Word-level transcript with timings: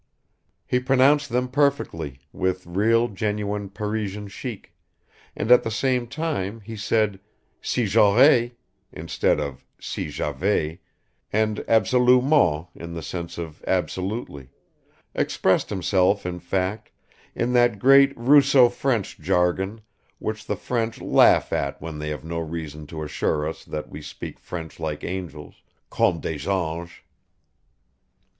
He 0.65 0.79
pronounced 0.79 1.29
them 1.29 1.47
perfectly 1.47 2.21
with 2.33 2.65
real 2.65 3.07
genuine 3.07 3.69
Parisian 3.69 4.29
chic, 4.29 4.73
and 5.35 5.51
at 5.51 5.61
the 5.61 5.69
same 5.69 6.07
time 6.07 6.61
he 6.61 6.75
said 6.75 7.19
"si 7.61 7.85
j'aurais" 7.85 8.55
instead 8.91 9.39
of 9.39 9.63
"si 9.79 10.09
j'avais," 10.09 10.79
and 11.31 11.63
"absolument" 11.67 12.69
in 12.73 12.95
the 12.95 13.03
sense 13.03 13.37
of 13.37 13.63
"absolutely," 13.67 14.49
expressed 15.13 15.69
himself 15.69 16.25
in 16.25 16.39
fact 16.39 16.89
in 17.35 17.53
that 17.53 17.77
great 17.77 18.17
Russo 18.17 18.69
French 18.69 19.19
jargon 19.19 19.81
which 20.17 20.47
the 20.47 20.55
French 20.57 20.99
laugh 20.99 21.53
at 21.53 21.79
when 21.79 21.99
they 21.99 22.09
have 22.09 22.25
no 22.25 22.39
reason 22.39 22.87
to 22.87 23.03
assure 23.03 23.47
us 23.47 23.63
that 23.65 23.89
we 23.91 24.01
speak 24.01 24.39
French 24.39 24.79
like 24.79 25.03
angels 25.03 25.61
"comme 25.91 26.19
des 26.19 26.49
anges." 26.49 26.89